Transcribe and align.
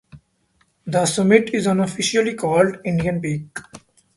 The 0.87 1.05
summit 1.05 1.51
is 1.53 1.67
unofficially 1.67 2.33
called 2.33 2.77
Indian 2.83 3.21
Peak. 3.21 3.55